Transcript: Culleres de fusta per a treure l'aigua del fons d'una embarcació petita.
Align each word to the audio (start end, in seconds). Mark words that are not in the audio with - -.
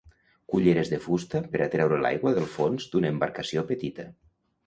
Culleres 0.51 0.89
de 0.93 0.97
fusta 1.03 1.41
per 1.51 1.61
a 1.65 1.67
treure 1.75 1.99
l'aigua 2.05 2.33
del 2.37 2.49
fons 2.55 2.89
d'una 2.95 3.13
embarcació 3.17 3.67
petita. 3.73 4.09